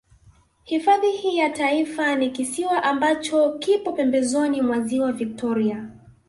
[0.63, 5.89] Hifadhi hii ya Taifa ni kisiwa ambacho kipo pembezoni mwa Ziwa Victoria